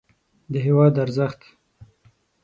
د 0.51 0.53
هېواد 0.65 0.95
ارزښت 1.05 1.41